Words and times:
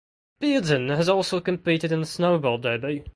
Bearden 0.41 0.89
has 0.97 1.07
also 1.07 1.39
competed 1.39 1.91
in 1.91 1.99
the 1.99 2.07
Snowball 2.07 2.57
Derby. 2.57 3.03